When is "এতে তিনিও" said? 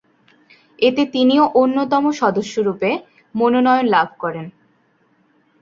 0.79-1.43